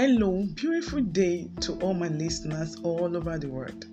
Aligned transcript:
Hello, 0.00 0.46
beautiful 0.54 1.00
day 1.00 1.50
to 1.60 1.72
all 1.80 1.92
my 1.92 2.06
listeners 2.06 2.76
all 2.84 3.16
over 3.16 3.36
the 3.36 3.48
world. 3.48 3.84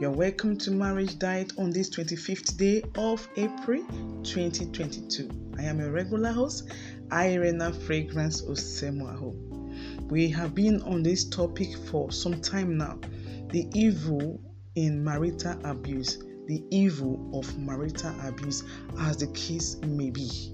You're 0.00 0.12
welcome 0.12 0.56
to 0.58 0.70
Marriage 0.70 1.18
Diet 1.18 1.54
on 1.58 1.70
this 1.70 1.90
25th 1.90 2.56
day 2.56 2.84
of 2.96 3.28
April 3.34 3.84
2022. 4.22 5.28
I 5.58 5.64
am 5.64 5.80
a 5.80 5.90
regular 5.90 6.30
host, 6.30 6.70
Irena 7.12 7.72
Fragrance 7.72 8.42
Osemuaho. 8.42 10.08
We 10.08 10.28
have 10.28 10.54
been 10.54 10.82
on 10.82 11.02
this 11.02 11.24
topic 11.24 11.76
for 11.88 12.12
some 12.12 12.40
time 12.40 12.78
now 12.78 13.00
the 13.48 13.66
evil 13.74 14.40
in 14.76 15.02
marital 15.02 15.58
abuse, 15.64 16.22
the 16.46 16.62
evil 16.70 17.28
of 17.34 17.58
marital 17.58 18.14
abuse, 18.20 18.62
as 19.00 19.16
the 19.16 19.26
case 19.32 19.78
may 19.82 20.10
be. 20.10 20.52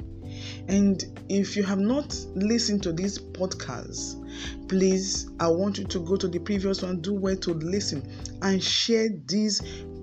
And 0.68 1.04
if 1.28 1.56
you 1.56 1.62
have 1.62 1.78
not 1.78 2.16
listened 2.34 2.82
to 2.84 2.92
this 2.92 3.18
podcast, 3.18 4.22
please, 4.68 5.30
I 5.40 5.48
want 5.48 5.78
you 5.78 5.84
to 5.84 5.98
go 6.00 6.16
to 6.16 6.28
the 6.28 6.38
previous 6.38 6.82
one, 6.82 7.00
do 7.00 7.14
well 7.14 7.36
to 7.36 7.54
listen 7.54 8.08
and 8.42 8.62
share 8.62 9.08
this 9.26 9.60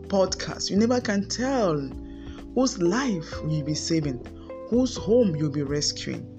podcast. 0.08 0.70
You 0.70 0.78
never 0.78 1.02
can 1.02 1.28
tell 1.28 1.78
whose 2.56 2.80
life 2.80 3.34
you'll 3.48 3.64
be 3.64 3.76
saving, 3.76 4.26
whose 4.70 4.96
home 4.96 5.36
you'll 5.36 5.52
be 5.52 5.64
rescuing 5.64 6.30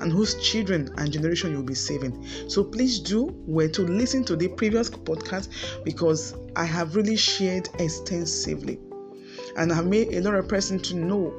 and 0.00 0.10
whose 0.10 0.34
children 0.42 0.92
and 0.96 1.12
generation 1.12 1.52
you'll 1.52 1.62
be 1.62 1.74
saving. 1.74 2.26
So 2.48 2.64
please 2.64 2.98
do 3.00 3.34
well 3.46 3.68
to 3.70 3.82
listen 3.82 4.24
to 4.24 4.36
the 4.36 4.48
previous 4.48 4.90
podcast 4.90 5.48
because 5.84 6.34
I 6.56 6.64
have 6.64 6.96
really 6.96 7.16
shared 7.16 7.68
extensively 7.78 8.80
and 9.56 9.72
I 9.72 9.76
have 9.76 9.86
made 9.86 10.14
a 10.14 10.20
lot 10.20 10.34
of 10.34 10.48
person 10.48 10.78
to 10.80 10.96
know 10.96 11.34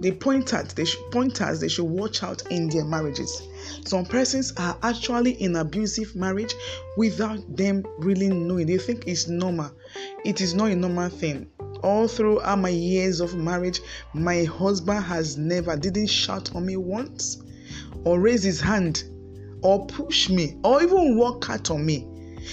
the 0.00 0.12
pointers 0.12 0.74
they 0.74 0.84
should 0.84 1.10
pointers 1.10 1.60
they 1.60 1.68
should 1.68 1.84
watch 1.84 2.22
out 2.22 2.42
in 2.50 2.68
their 2.68 2.84
marriages. 2.84 3.42
Some 3.84 4.04
persons 4.04 4.52
are 4.56 4.76
actually 4.82 5.32
in 5.42 5.56
abusive 5.56 6.14
marriage 6.14 6.54
without 6.96 7.56
them 7.56 7.84
really 7.98 8.28
knowing. 8.28 8.66
They 8.66 8.78
think 8.78 9.06
it's 9.06 9.28
normal. 9.28 9.70
It 10.24 10.40
is 10.40 10.54
not 10.54 10.70
a 10.70 10.76
normal 10.76 11.08
thing. 11.08 11.50
All 11.82 12.08
through 12.08 12.40
my 12.40 12.68
years 12.70 13.20
of 13.20 13.34
marriage, 13.36 13.80
my 14.12 14.44
husband 14.44 15.04
has 15.04 15.36
never 15.36 15.76
didn't 15.76 16.08
shout 16.08 16.54
on 16.54 16.66
me 16.66 16.76
once, 16.76 17.42
or 18.04 18.18
raise 18.18 18.42
his 18.42 18.60
hand, 18.60 19.04
or 19.62 19.86
push 19.86 20.28
me, 20.28 20.58
or 20.64 20.82
even 20.82 21.16
walk 21.16 21.48
out 21.50 21.70
on 21.70 21.84
me. 21.86 22.06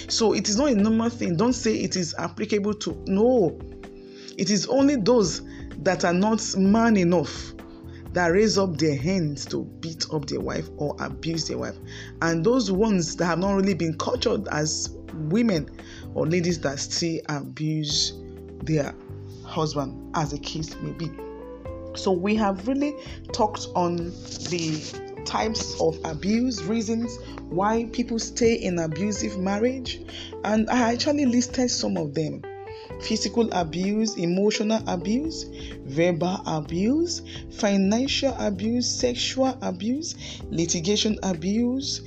So 0.08 0.32
it 0.32 0.48
is 0.48 0.56
not 0.56 0.70
a 0.70 0.74
normal 0.74 1.10
thing. 1.10 1.36
Don't 1.36 1.52
say 1.52 1.74
it 1.74 1.96
is 1.96 2.14
applicable 2.18 2.74
to 2.74 3.02
no. 3.06 3.58
It 4.36 4.50
is 4.50 4.66
only 4.66 4.96
those 4.96 5.42
that 5.78 6.04
are 6.04 6.12
not 6.12 6.42
man 6.56 6.96
enough 6.96 7.52
that 8.16 8.28
raise 8.28 8.56
up 8.56 8.78
their 8.78 8.96
hands 8.96 9.44
to 9.44 9.64
beat 9.80 10.06
up 10.10 10.24
their 10.26 10.40
wife 10.40 10.70
or 10.78 10.96
abuse 11.00 11.48
their 11.48 11.58
wife. 11.58 11.76
And 12.22 12.42
those 12.42 12.72
ones 12.72 13.14
that 13.16 13.26
have 13.26 13.38
not 13.38 13.52
really 13.52 13.74
been 13.74 13.96
cultured 13.98 14.48
as 14.48 14.96
women 15.28 15.68
or 16.14 16.26
ladies 16.26 16.58
that 16.60 16.78
still 16.78 17.20
abuse 17.28 18.14
their 18.62 18.94
husband, 19.44 20.16
as 20.16 20.30
the 20.30 20.38
case 20.38 20.74
may 20.76 20.92
be. 20.92 21.10
So, 21.94 22.10
we 22.10 22.34
have 22.36 22.66
really 22.66 22.94
talked 23.32 23.68
on 23.74 23.96
the 23.96 25.22
types 25.26 25.78
of 25.78 25.98
abuse, 26.04 26.62
reasons 26.62 27.18
why 27.50 27.84
people 27.92 28.18
stay 28.18 28.54
in 28.54 28.78
abusive 28.78 29.38
marriage, 29.38 30.00
and 30.42 30.70
I 30.70 30.92
actually 30.92 31.26
listed 31.26 31.70
some 31.70 31.98
of 31.98 32.14
them 32.14 32.40
physical 33.00 33.48
abuse, 33.52 34.16
emotional 34.16 34.82
abuse, 34.86 35.44
verbal 35.84 36.40
abuse, 36.46 37.22
financial 37.50 38.34
abuse, 38.38 38.88
sexual 38.88 39.56
abuse, 39.62 40.14
litigation 40.50 41.18
abuse, 41.22 42.00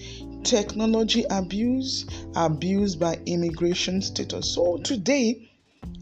technology 0.44 1.26
abuse, 1.30 2.06
abuse 2.36 2.96
by 2.96 3.20
immigration 3.26 4.02
status. 4.02 4.54
So 4.54 4.78
today, 4.78 5.50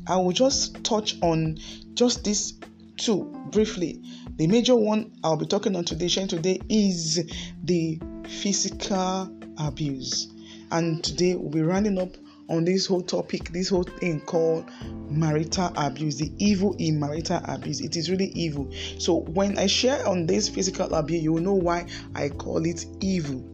I 0.07 0.17
will 0.17 0.31
just 0.31 0.84
touch 0.84 1.17
on 1.22 1.57
just 1.94 2.23
these 2.23 2.53
two 2.97 3.25
briefly. 3.51 4.01
The 4.38 4.47
major 4.47 4.75
one 4.75 5.12
I'll 5.23 5.38
be 5.38 5.45
talking 5.45 5.75
on 5.75 5.83
today, 5.83 6.07
sharing 6.07 6.29
today, 6.29 6.62
is 6.69 7.23
the 7.63 8.00
physical 8.28 9.31
abuse. 9.57 10.31
And 10.72 11.03
today 11.03 11.35
we'll 11.35 11.50
be 11.50 11.62
running 11.62 11.97
up 11.97 12.16
on 12.50 12.66
this 12.66 12.85
whole 12.85 13.02
topic, 13.02 13.50
this 13.50 13.69
whole 13.69 13.84
thing 13.84 14.22
called 14.22 14.69
marital 15.09 15.72
abuse, 15.75 16.18
the 16.18 16.31
evil 16.38 16.75
in 16.80 17.00
marital 17.00 17.41
abuse. 17.46 17.81
It 17.81 17.96
is 17.96 18.09
really 18.09 18.28
evil. 18.28 18.72
So 19.00 19.22
when 19.22 19.58
I 19.58 19.68
share 19.68 20.06
on 20.08 20.25
this 20.25 20.47
physical 20.47 20.94
abuse, 20.94 21.24
you 21.24 21.34
will 21.34 21.41
know 21.41 21.53
why 21.53 21.88
I 22.16 22.30
call 22.30 22.66
it 22.66 22.86
evil. 23.02 23.46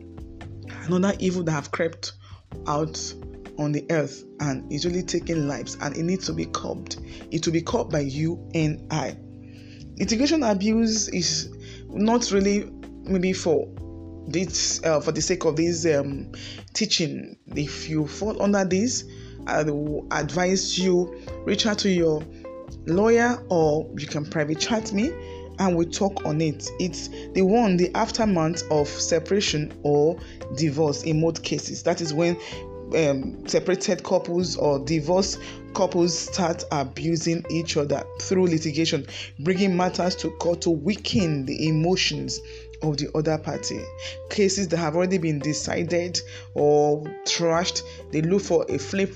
Another 0.86 1.16
evil 1.20 1.44
that 1.44 1.52
have 1.52 1.72
crept 1.72 2.14
out 2.68 3.14
on 3.58 3.72
the 3.72 3.86
earth 3.92 4.24
and 4.40 4.72
is 4.72 4.86
really 4.86 5.03
taking 5.03 5.48
lives 5.48 5.78
and 5.82 5.96
it 5.96 6.03
needs 6.03 6.26
to 6.26 6.34
be 6.34 6.46
curbed. 6.46 6.98
It 7.32 7.46
will 7.46 7.53
be 7.53 7.62
curbed 7.62 7.92
by 7.92 8.00
you 8.00 8.50
and 8.53 8.92
I. 8.92 9.18
Litigation 9.98 10.44
abuse 10.44 11.08
is 11.09 11.56
not 11.90 12.32
really 12.32 12.72
maybe 13.03 13.34
for 13.34 13.68
this 14.28 14.84
uh, 14.84 15.00
for 15.00 15.11
the 15.11 15.22
sake 15.22 15.45
of 15.45 15.56
this 15.56 15.85
um, 15.85 16.31
teaching 16.73 17.38
if 17.56 17.89
you 17.89 18.07
fall 18.07 18.41
under 18.41 18.63
this 18.63 19.03
i 19.47 19.61
will 19.63 20.07
advise 20.11 20.78
you 20.79 21.13
reach 21.45 21.66
out 21.66 21.78
to 21.78 21.89
your 21.89 22.23
lawyer 22.85 23.44
or 23.50 23.89
you 23.97 24.07
can 24.07 24.25
private 24.25 24.59
chat 24.59 24.94
me 24.94 25.11
and 25.59 25.75
we 25.75 25.85
talk 25.85 26.25
on 26.25 26.41
it. 26.41 26.69
It's 26.79 27.09
the 27.34 27.41
one 27.41 27.78
the 27.78 27.94
aftermath 27.95 28.63
of 28.72 28.88
separation 28.88 29.73
or 29.84 30.19
divorce 30.57 31.03
in 31.03 31.22
most 31.22 31.44
cases. 31.44 31.84
That 31.84 32.01
is 32.01 32.13
when 32.13 32.38
um, 32.95 33.47
separated 33.47 34.03
couples 34.03 34.55
or 34.55 34.79
divorced 34.79 35.40
couples 35.73 36.17
start 36.17 36.63
abusing 36.72 37.44
each 37.50 37.78
other 37.78 38.03
through 38.22 38.45
litigation, 38.45 39.07
bringing 39.40 39.75
matters 39.75 40.16
to 40.17 40.29
court 40.31 40.61
to 40.61 40.69
weaken 40.69 41.45
the 41.45 41.67
emotions 41.67 42.40
of 42.84 42.98
the 42.98 43.10
other 43.16 43.38
party. 43.38 43.82
Cases 44.30 44.68
that 44.68 44.78
have 44.78 44.96
already 44.96 45.18
been 45.18 45.40
decided 45.40 46.20
or 46.54 47.02
trashed, 47.26 47.84
they 48.12 48.22
look 48.22 48.42
for 48.42 48.66
a 48.70 48.78
flip 48.78 49.16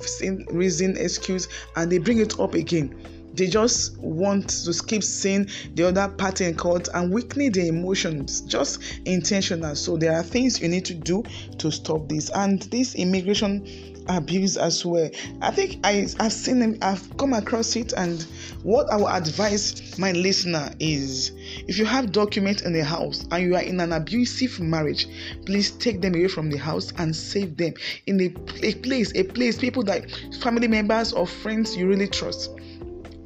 reason, 0.52 0.98
excuse, 0.98 1.48
and 1.76 1.92
they 1.92 1.98
bring 1.98 2.20
it 2.20 2.40
up 2.40 2.54
again. 2.54 2.96
They 3.34 3.46
just 3.46 3.98
want 4.00 4.50
to 4.50 4.84
keep 4.88 5.04
seeing 5.04 5.48
the 5.76 5.90
other 5.90 6.08
party 6.08 6.46
in 6.46 6.56
court 6.56 6.90
and 6.96 7.14
weakening 7.14 7.52
their 7.52 7.68
emotions, 7.68 8.42
just 8.42 8.82
intentional. 9.06 9.76
So 9.76 9.96
there 9.96 10.14
are 10.14 10.24
things 10.24 10.60
you 10.60 10.68
need 10.70 10.86
to 10.86 10.96
do 10.96 11.24
to 11.60 11.70
stop 11.70 12.10
this. 12.10 12.32
And 12.32 12.64
this 12.64 12.96
immigration 12.96 13.97
abuse 14.10 14.58
as 14.58 14.86
well. 14.86 15.10
I 15.42 15.52
think 15.52 15.80
I, 15.84 16.08
I've 16.20 16.34
seen 16.34 16.60
them, 16.60 16.78
I've 16.82 17.18
come 17.18 17.34
across 17.34 17.76
it, 17.76 17.94
and 17.94 18.22
what 18.64 18.90
I 18.92 18.98
would 18.98 19.12
advise 19.12 19.98
my 19.98 20.12
listener 20.12 20.72
is 20.80 21.32
if 21.68 21.78
you 21.78 21.86
have 21.86 22.12
documents 22.12 22.62
in 22.62 22.74
the 22.74 22.84
house 22.84 23.26
and 23.32 23.44
you 23.44 23.56
are 23.56 23.62
in 23.62 23.80
an 23.80 23.94
abusive 23.94 24.60
marriage, 24.60 25.08
please 25.46 25.72
take 25.72 26.02
them 26.02 26.16
away 26.16 26.28
from 26.28 26.50
the 26.50 26.58
house 26.58 26.92
and 26.98 27.16
save 27.16 27.58
them 27.58 27.74
in 28.06 28.22
a, 28.22 28.34
a 28.66 28.74
place, 28.76 29.12
a 29.16 29.24
place, 29.24 29.58
people 29.58 29.84
that 29.84 30.10
family 30.42 30.68
members 30.68 31.14
or 31.14 31.28
friends 31.28 31.76
you 31.76 31.88
really 31.88 32.08
trust. 32.08 32.52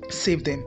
Save 0.10 0.44
them 0.44 0.66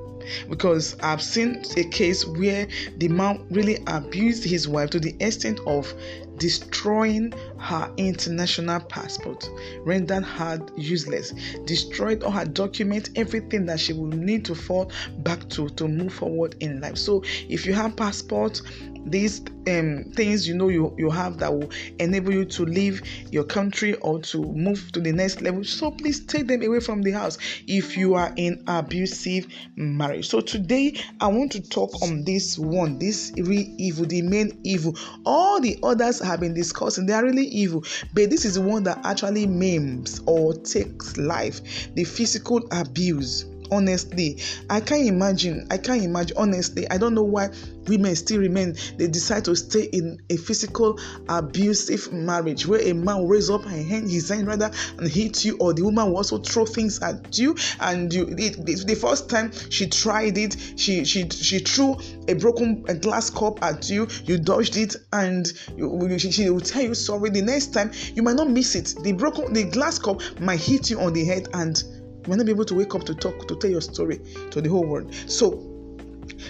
because 0.49 0.97
I've 1.01 1.23
seen 1.23 1.63
a 1.77 1.85
case 1.85 2.27
where 2.27 2.67
the 2.99 3.09
man 3.09 3.47
really 3.51 3.83
abused 3.87 4.45
his 4.45 4.69
wife 4.69 4.91
to 4.91 5.01
the 5.01 5.15
extent 5.21 5.61
of 5.67 5.93
destroying 6.39 7.33
her 7.59 7.93
international 7.97 8.81
passport, 8.81 9.49
rendered 9.81 10.25
her 10.25 10.65
useless, 10.77 11.33
destroyed 11.65 12.23
all 12.23 12.31
her 12.31 12.45
documents, 12.45 13.11
everything 13.17 13.67
that 13.67 13.81
she 13.81 13.93
will 13.93 14.07
need 14.07 14.45
to 14.45 14.55
fall 14.55 14.91
back 15.19 15.49
to 15.51 15.69
to 15.71 15.89
move 15.89 16.13
forward 16.13 16.57
in 16.61 16.81
life. 16.81 16.97
So, 16.99 17.23
if 17.49 17.67
you 17.67 17.73
have 17.75 17.97
passport, 17.97 18.61
these 19.07 19.41
um, 19.69 20.05
things 20.15 20.47
you 20.47 20.55
know 20.55 20.69
you, 20.69 20.95
you 20.99 21.11
have 21.11 21.39
that 21.39 21.53
will 21.53 21.71
enable 21.99 22.33
you 22.33 22.45
to 22.45 22.65
leave 22.65 23.03
your 23.31 23.45
country 23.45 23.95
or 23.97 24.21
to 24.21 24.43
move 24.53 24.93
to 24.93 25.01
the 25.01 25.13
next 25.13 25.41
level. 25.43 25.65
So 25.65 25.91
please 25.91 26.25
take 26.25 26.47
them 26.47 26.63
away 26.63 26.81
from 26.81 27.03
the 27.03 27.13
house 27.13 27.39
if 27.67 27.97
you 27.97 28.15
are 28.15 28.33
in 28.37 28.63
abusive 28.67 29.47
marriage. 29.77 30.29
So 30.29 30.41
today 30.41 31.01
I 31.21 31.29
want 31.29 31.53
to 31.53 31.61
talk 31.61 32.03
on 32.03 32.25
this 32.25 32.59
one, 32.59 32.99
this 32.99 33.33
real 33.37 33.75
evil, 33.79 34.07
the 34.07 34.23
main 34.23 34.59
evil. 34.65 34.97
All 35.25 35.61
the 35.61 35.79
others 35.83 36.21
have 36.21 36.41
been 36.41 36.55
discussing, 36.55 37.07
they 37.07 37.13
are 37.13 37.25
really 37.25 37.47
evil, 37.47 37.85
but 38.13 38.31
this 38.31 38.45
is 38.45 38.55
the 38.55 38.63
one 38.63 38.83
that 38.85 39.01
actually 39.05 39.47
maims 39.47 40.21
or 40.27 40.55
takes 40.55 41.17
life, 41.17 41.89
the 41.95 42.05
physical 42.05 42.67
abuse 42.71 43.47
honestly 43.71 44.41
i 44.71 44.81
can't 44.81 45.07
imagine 45.07 45.67
i 45.71 45.79
can't 45.79 46.03
imagine 46.03 46.37
honestly 46.37 46.89
i 46.91 46.99
don't 46.99 47.15
know 47.15 47.23
why 47.23 47.49
women 47.89 48.15
still 48.17 48.41
remain 48.41 48.75
they 48.97 49.07
decide 49.07 49.45
to 49.45 49.55
stay 49.55 49.85
in 49.85 50.21
a 50.31 50.37
physical 50.37 50.99
abusive 51.29 52.13
marriage 52.13 52.67
where 52.67 52.81
a 52.81 52.93
man 52.93 53.27
raise 53.27 53.51
up 53.51 53.65
a 53.67 53.69
hand, 53.69 54.11
his 54.11 54.29
hand 54.29 54.47
rather 54.47 54.71
and 54.99 55.09
hit 55.09 55.45
you 55.45 55.57
or 55.59 55.73
the 55.73 55.83
woman 55.83 56.09
will 56.09 56.17
also 56.17 56.39
throw 56.39 56.65
things 56.65 57.01
at 57.03 57.37
you 57.39 57.55
and 57.81 58.13
you 58.13 58.27
it, 58.39 58.65
the, 58.65 58.75
the 58.87 58.95
first 58.95 59.29
time 59.29 59.53
she 59.71 59.87
tried 59.87 60.37
it 60.39 60.57
she 60.77 61.05
she 61.05 61.29
she 61.29 61.59
threw 61.59 61.97
a 62.29 62.35
broken 62.35 62.85
a 62.89 62.95
glass 62.95 63.31
cup 63.31 63.63
at 63.63 63.89
you 63.91 64.09
you 64.25 64.39
dodged 64.39 64.77
it 64.77 64.97
and 65.13 65.53
you, 65.77 66.19
she, 66.19 66.31
she 66.31 66.51
will 66.51 66.61
tell 66.61 66.83
you 66.83 66.95
sorry 66.95 67.31
the 67.31 67.43
next 67.43 67.69
time 67.69 67.91
you 68.15 68.23
might 68.23 68.37
not 68.37 68.49
miss 68.49 68.75
it 68.75 68.95
the 69.03 69.13
broken 69.13 69.53
the 69.53 69.65
glass 69.65 69.99
cup 69.99 70.21
might 70.41 70.61
hit 70.61 70.91
you 70.91 70.99
on 71.01 71.13
the 71.13 71.25
head 71.25 71.49
and 71.53 71.83
you 72.25 72.31
might 72.31 72.37
not 72.37 72.47
be 72.47 72.53
able 72.53 72.65
to 72.65 72.75
wake 72.75 72.95
up 72.95 73.05
to 73.05 73.15
talk 73.15 73.47
to 73.49 73.57
tell 73.57 73.71
your 73.71 73.81
story 73.81 74.21
to 74.51 74.61
the 74.61 74.69
whole 74.69 74.87
world. 74.87 75.15
So 75.27 75.71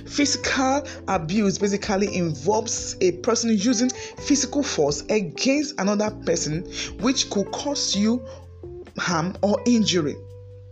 Physical 0.07 0.85
abuse 1.09 1.59
basically 1.59 2.15
involves 2.15 2.97
a 3.01 3.13
person 3.19 3.51
using 3.51 3.91
physical 3.91 4.63
force 4.63 5.03
against 5.11 5.79
another 5.81 6.11
person, 6.25 6.65
which 7.01 7.31
could 7.31 7.51
cause 7.53 7.97
you 7.97 8.25
harm 8.99 9.37
or 9.43 9.61
injury. 9.67 10.17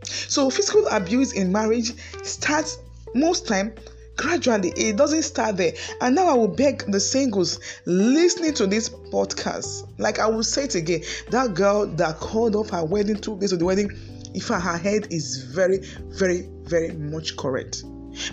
So, 0.04 0.50
physical 0.50 0.86
abuse 0.88 1.32
in 1.32 1.52
marriage 1.52 1.92
starts 2.22 2.78
most 3.14 3.46
time 3.46 3.74
gradually. 4.16 4.72
It 4.76 4.96
doesn't 4.96 5.22
start 5.22 5.56
there. 5.56 5.72
And 6.00 6.14
now 6.14 6.26
i 6.26 6.34
will 6.34 6.48
beg 6.48 6.84
the 6.90 7.00
singles 7.00 7.60
listening 7.86 8.54
to 8.54 8.66
this 8.66 8.88
podcast. 8.88 9.88
Like 9.98 10.18
i 10.18 10.26
will 10.26 10.44
say 10.44 10.64
it 10.64 10.74
again 10.74 11.02
that 11.30 11.54
girl 11.54 11.86
that 11.86 12.16
called 12.16 12.56
off 12.56 12.70
her 12.70 12.84
wedding 12.84 13.16
two 13.16 13.38
days 13.38 13.52
of 13.52 13.58
the 13.58 13.64
wedding 13.64 13.90
if 14.34 14.48
her 14.48 14.78
head 14.78 15.08
is 15.10 15.44
very 15.44 15.78
very 16.08 16.48
very 16.64 16.92
much 16.92 17.36
correct. 17.36 17.84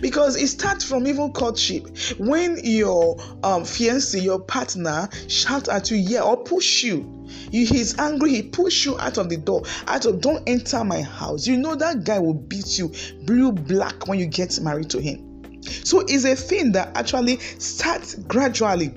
Because 0.02 0.36
it 0.36 0.48
starts 0.48 0.84
from 0.84 1.08
even 1.08 1.32
courtship. 1.32 1.88
When 2.18 2.60
your 2.64 3.18
um 3.44 3.64
fiance 3.64 4.20
your 4.20 4.40
partner 4.40 5.10
shout 5.28 5.70
at 5.70 5.90
you 5.90 5.98
yeah 5.98 6.22
or 6.22 6.38
push 6.38 6.84
you 6.84 7.28
you 7.52 7.66
he's 7.66 7.98
angry 7.98 8.32
he 8.32 8.42
push 8.42 8.86
you 8.86 9.00
out 9.00 9.18
of 9.18 9.30
the 9.30 9.38
door 9.38 9.64
out 9.88 10.06
of 10.06 10.20
don't 10.22 10.44
enter 10.48 10.84
my 10.84 11.02
house. 11.02 11.48
You 11.48 11.58
know 11.58 11.76
that 11.76 12.04
guy 12.04 12.20
will 12.20 12.34
beat 12.34 12.78
you 12.78 12.92
blue 13.24 13.52
black 13.52 14.08
when 14.08 14.20
you 14.20 14.26
get 14.26 14.60
married 14.60 14.90
to 14.92 15.00
him. 15.00 15.26
So 15.64 16.02
it's 16.02 16.26
a 16.26 16.36
thing 16.36 16.72
that 16.74 16.96
actually 16.98 17.38
starts 17.38 18.16
gradually. 18.16 18.94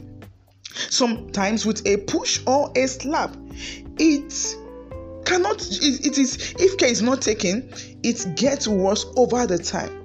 Sometimes 0.75 1.67
with 1.67 1.87
a 1.87 1.99
push 1.99 2.41
or 2.47 2.73
a 2.75 2.87
slap 2.87 3.37
it 3.99 4.57
cannot 5.25 5.61
it, 5.63 6.07
it 6.07 6.19
is 6.19 6.55
if 6.59 6.77
care 6.79 6.89
is 6.89 7.03
not 7.03 7.23
taken 7.23 7.71
it 8.03 8.37
gets 8.37 8.67
worse 8.69 9.07
over 9.17 9.47
the 9.47 9.59
time. 9.59 9.99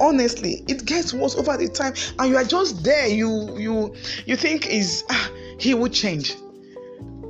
Honestly 0.00 0.64
it 0.68 0.84
gets 0.84 1.12
worse 1.12 1.36
over 1.36 1.56
the 1.56 1.68
time. 1.68 1.94
And 2.18 2.30
you 2.30 2.36
are 2.36 2.44
just 2.44 2.84
there 2.84 3.08
you 3.08 3.56
you 3.58 3.94
you 4.26 4.36
think 4.36 4.66
is 4.66 5.04
ah, 5.10 5.30
he 5.58 5.74
will 5.74 5.88
change. 5.88 6.34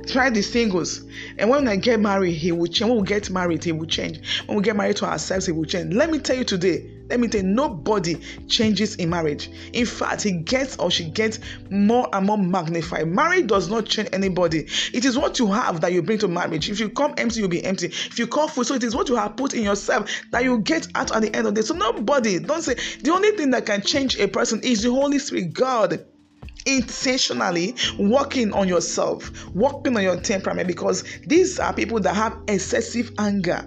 Try 0.07 0.29
the 0.29 0.41
singles. 0.41 1.01
And 1.37 1.49
when 1.49 1.67
i 1.67 1.75
get 1.75 1.99
married 1.99 2.33
he 2.33 2.51
will 2.51 2.67
change. 2.67 2.89
When 2.89 3.01
we 3.01 3.07
get 3.07 3.29
married 3.29 3.63
he 3.63 3.71
will 3.71 3.87
change. 3.87 4.45
When 4.47 4.57
we 4.57 4.63
get 4.63 4.75
married 4.75 4.97
to 4.97 5.05
ourselves 5.05 5.45
he 5.45 5.51
will 5.51 5.65
change. 5.65 5.93
Let 5.93 6.09
me 6.09 6.19
tell 6.19 6.37
you 6.37 6.43
today 6.45 6.98
let 7.09 7.19
me 7.19 7.27
tell 7.27 7.41
you 7.41 7.47
nobody 7.47 8.15
changes 8.47 8.95
in 8.95 9.09
marriage. 9.09 9.49
In 9.73 9.85
fact 9.85 10.23
he 10.23 10.31
gets 10.31 10.77
or 10.77 10.91
she 10.91 11.05
gets 11.05 11.39
more 11.69 12.07
and 12.13 12.25
more 12.25 12.37
magnified. 12.37 13.07
Marriage 13.07 13.47
does 13.47 13.69
not 13.69 13.85
change 13.85 14.09
anybody. 14.13 14.67
It 14.93 15.05
is 15.05 15.17
what 15.17 15.39
you 15.39 15.47
have 15.47 15.81
that 15.81 15.91
you 15.93 16.01
bring 16.01 16.19
to 16.19 16.27
marriage. 16.27 16.69
If 16.69 16.79
you 16.79 16.89
come 16.89 17.13
empty 17.17 17.39
you'll 17.39 17.49
be 17.49 17.63
empty. 17.63 17.87
If 17.87 18.19
you 18.19 18.27
come 18.27 18.49
full 18.49 18.63
so 18.63 18.75
it 18.75 18.83
is 18.83 18.95
what 18.95 19.09
you 19.09 19.15
have 19.15 19.35
put 19.35 19.53
in 19.53 19.63
yourself 19.63 20.09
that 20.31 20.43
you 20.43 20.59
get 20.59 20.87
out 20.95 21.11
at 21.15 21.21
the 21.21 21.35
end 21.35 21.47
of 21.47 21.55
the 21.55 21.61
day. 21.61 21.65
So 21.65 21.73
nobody 21.73 22.39
don't 22.39 22.61
say 22.61 22.75
the 23.01 23.11
only 23.11 23.31
thing 23.31 23.51
that 23.51 23.65
can 23.65 23.81
change 23.81 24.17
a 24.19 24.27
person 24.27 24.61
is 24.63 24.83
the 24.83 24.91
holy 24.91 25.19
spirit 25.19 25.53
god 25.53 26.05
intentionally 26.65 27.75
working 27.97 28.53
on 28.53 28.67
yourself, 28.67 29.45
working 29.55 29.95
on 29.97 30.03
your 30.03 30.19
temperament 30.19 30.67
because 30.67 31.03
these 31.25 31.59
are 31.59 31.73
people 31.73 31.99
that 31.99 32.15
have 32.15 32.37
excessive 32.47 33.11
anger. 33.17 33.65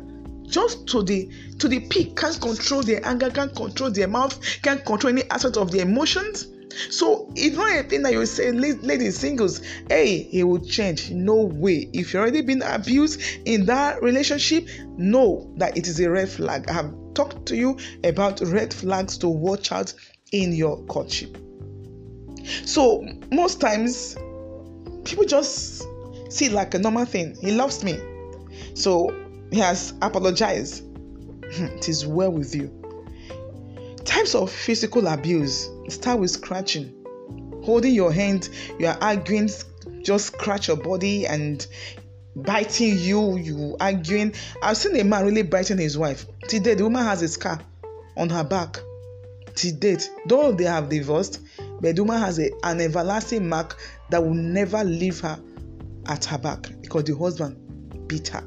Just 0.53 0.87
to 0.89 1.03
the 1.03 1.31
to 1.59 1.67
the 1.67 1.81
peak, 1.81 2.15
can't 2.15 2.39
control 2.39 2.83
their 2.83 3.05
anger, 3.07 3.31
can't 3.31 3.55
control 3.57 3.91
their 3.91 4.07
mouth, 4.07 4.39
can't 4.63 4.85
control 4.85 5.13
any 5.13 5.29
aspect 5.31 5.57
of 5.57 5.71
their 5.71 5.83
emotions. 5.83 6.49
So 6.91 7.31
it's 7.35 7.57
not 7.57 7.71
a 7.73 7.83
thing 7.83 8.03
that 8.03 8.13
you 8.13 8.25
say, 8.27 8.53
ladies 8.53 9.19
singles, 9.19 9.63
hey, 9.89 10.25
he 10.25 10.43
will 10.45 10.61
change. 10.61 11.11
No 11.11 11.37
way. 11.37 11.89
If 11.93 12.13
you've 12.13 12.21
already 12.21 12.43
been 12.43 12.63
abused 12.63 13.21
in 13.47 13.65
that 13.67 14.03
relationship, 14.03 14.69
know 14.99 15.51
that 15.57 15.77
it 15.77 15.87
is 15.87 16.01
a 16.01 16.11
red 16.11 16.29
flag. 16.29 16.69
I 16.69 16.75
have 16.75 16.93
talked 17.15 17.47
to 17.47 17.57
you 17.57 17.79
about 18.05 18.41
red 18.43 18.73
flags 18.73 19.17
to 19.19 19.29
watch 19.29 19.73
out 19.73 19.95
in 20.33 20.53
your 20.53 20.83
courtship. 20.85 21.37
So 22.65 23.07
most 23.31 23.61
times 23.61 24.17
people 25.05 25.25
just 25.25 25.85
see 26.31 26.47
it 26.47 26.53
like 26.53 26.75
a 26.75 26.79
normal 26.79 27.05
thing. 27.07 27.37
He 27.41 27.53
loves 27.53 27.85
me. 27.85 27.99
So 28.75 29.22
he 29.53 29.59
has 29.59 29.93
apologized. 30.01 30.83
Hmm, 31.55 31.67
it 31.77 31.89
is 31.89 32.07
well 32.07 32.33
with 32.33 32.55
you. 32.55 32.71
Types 34.05 34.35
of 34.35 34.51
physical 34.51 35.07
abuse 35.07 35.69
start 35.89 36.21
with 36.21 36.31
scratching. 36.31 36.99
Holding 37.63 37.95
your 37.95 38.13
hand, 38.13 38.49
you 38.79 38.87
are 38.87 38.99
arguing, 39.01 39.51
just 40.03 40.27
scratch 40.29 40.69
your 40.69 40.79
body 40.79 41.27
and 41.27 41.67
biting 42.35 42.99
you, 42.99 43.37
you 43.37 43.77
arguing. 43.79 44.35
I've 44.63 44.79
seen 44.79 44.99
a 44.99 45.05
man 45.05 45.27
really 45.27 45.43
biting 45.43 45.79
his 45.79 45.99
wife. 45.99 46.27
Today, 46.49 46.75
the 46.75 46.85
woman 46.85 47.05
has 47.05 47.23
a 47.23 47.29
scar 47.29 47.61
on 48.17 48.31
her 48.31 48.43
back. 48.43 48.81
To 49.57 49.71
date, 49.71 50.11
though 50.27 50.53
they 50.53 50.65
have 50.65 50.89
divorced, 50.89 51.41
but 51.83 51.95
the 51.95 52.03
woman 52.03 52.21
has 52.21 52.39
a, 52.39 52.51
an 52.63 52.81
everlasting 52.81 53.47
mark 53.47 53.79
that 54.09 54.23
will 54.23 54.33
never 54.33 54.83
leave 54.83 55.21
her 55.21 55.39
at 56.07 56.25
her 56.25 56.39
back 56.39 56.71
because 56.81 57.05
the 57.05 57.15
husband 57.15 58.09
beat 58.09 58.29
her. 58.29 58.43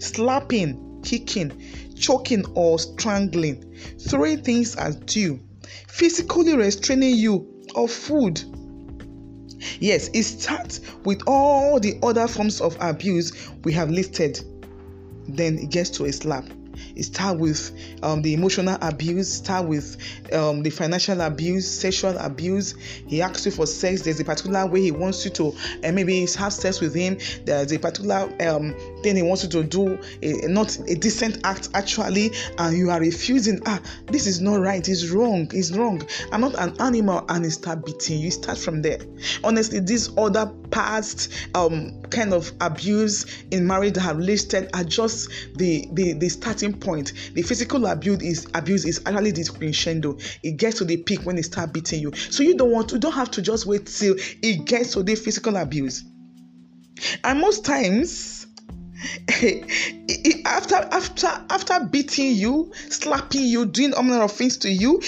Slapping, 0.00 1.02
kicking, 1.02 1.52
choking, 1.96 2.44
or 2.54 2.78
strangling. 2.78 3.76
Throwing 4.08 4.42
things 4.42 4.76
at 4.76 5.14
you. 5.14 5.40
Physically 5.88 6.56
restraining 6.56 7.16
you 7.16 7.64
of 7.76 7.90
food. 7.90 8.42
Yes, 9.78 10.08
it 10.14 10.22
starts 10.22 10.80
with 11.04 11.22
all 11.26 11.78
the 11.78 11.98
other 12.02 12.26
forms 12.26 12.60
of 12.60 12.76
abuse 12.80 13.50
we 13.64 13.72
have 13.72 13.90
listed. 13.90 14.40
Then 15.28 15.58
it 15.58 15.70
gets 15.70 15.90
to 15.90 16.06
a 16.06 16.12
slap. 16.12 16.44
It 16.96 17.04
start 17.04 17.38
with 17.38 17.72
um, 18.02 18.22
the 18.22 18.34
emotional 18.34 18.78
abuse, 18.80 19.30
start 19.32 19.66
with 19.66 19.96
um, 20.32 20.62
the 20.62 20.70
financial 20.70 21.20
abuse, 21.20 21.70
sexual 21.70 22.16
abuse. 22.18 22.74
He 23.06 23.22
asks 23.22 23.46
you 23.46 23.52
for 23.52 23.66
sex. 23.66 24.02
There's 24.02 24.20
a 24.20 24.24
particular 24.24 24.66
way 24.66 24.82
he 24.82 24.90
wants 24.90 25.24
you 25.24 25.30
to, 25.32 25.54
and 25.82 25.86
uh, 25.86 25.92
maybe 25.92 26.20
have 26.20 26.52
sex 26.52 26.80
with 26.80 26.94
him. 26.94 27.18
There's 27.44 27.72
a 27.72 27.78
particular 27.78 28.32
um, 28.48 28.74
thing 29.02 29.16
he 29.16 29.22
wants 29.22 29.42
you 29.42 29.50
to 29.50 29.64
do, 29.64 29.98
a, 30.22 30.48
not 30.48 30.78
a 30.88 30.94
decent 30.94 31.40
act 31.44 31.68
actually, 31.74 32.30
and 32.58 32.76
you 32.76 32.90
are 32.90 33.00
refusing. 33.00 33.60
Ah, 33.66 33.80
this 34.06 34.26
is 34.26 34.40
not 34.40 34.60
right. 34.60 34.86
It's 34.88 35.08
wrong. 35.08 35.50
It's 35.52 35.72
wrong. 35.72 36.02
I'm 36.32 36.40
not 36.40 36.54
an 36.54 36.80
animal, 36.80 37.24
and 37.28 37.44
he 37.44 37.50
start 37.50 37.84
beating 37.84 38.20
you. 38.20 38.30
Start 38.30 38.58
from 38.58 38.82
there. 38.82 38.98
Honestly, 39.44 39.80
these 39.80 40.16
other 40.16 40.52
past 40.70 41.32
um, 41.54 42.00
kind 42.10 42.32
of 42.32 42.52
abuse 42.60 43.44
in 43.50 43.66
marriage 43.66 43.94
that 43.94 44.00
have 44.00 44.18
listed 44.18 44.70
are 44.74 44.84
just 44.84 45.28
the 45.56 45.86
the, 45.92 46.14
the 46.14 46.28
starting 46.28 46.72
point. 46.72 47.12
The 47.34 47.42
physical 47.42 47.86
abuse 47.86 48.22
is 48.22 48.46
abuse 48.54 48.84
is 48.84 49.00
actually 49.06 49.32
the 49.32 49.44
crescendo. 49.44 50.18
It 50.42 50.56
gets 50.56 50.78
to 50.78 50.84
the 50.84 50.96
peak 50.96 51.20
when 51.24 51.36
they 51.36 51.42
start 51.42 51.72
beating 51.72 52.00
you. 52.00 52.12
So 52.14 52.42
you 52.42 52.56
don't 52.56 52.70
want 52.70 52.88
to, 52.90 52.98
don't 52.98 53.12
have 53.12 53.30
to 53.32 53.42
just 53.42 53.66
wait 53.66 53.86
till 53.86 54.16
it 54.18 54.64
gets 54.64 54.92
to 54.94 55.02
the 55.02 55.14
physical 55.14 55.56
abuse. 55.56 56.04
And 57.24 57.40
most 57.40 57.64
times 57.64 58.39
after 60.46 60.76
after 60.76 61.26
after 61.50 61.80
beating 61.90 62.34
you, 62.34 62.70
slapping 62.88 63.44
you, 63.44 63.66
doing 63.66 63.94
all 63.94 64.02
manner 64.02 64.24
of 64.24 64.32
things 64.32 64.56
to 64.58 64.70
you, 64.70 65.00